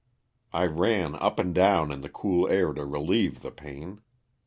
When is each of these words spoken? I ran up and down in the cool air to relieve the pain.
I 0.51 0.65
ran 0.65 1.13
up 1.13 1.37
and 1.37 1.53
down 1.53 1.91
in 1.91 2.01
the 2.01 2.09
cool 2.09 2.49
air 2.49 2.73
to 2.73 2.85
relieve 2.85 3.41
the 3.43 3.51
pain. 3.51 4.01